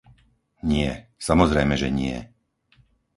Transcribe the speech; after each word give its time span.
Nie, 0.73 0.91
samozrejme, 1.27 1.73
že 1.81 1.89
nie. 1.99 2.15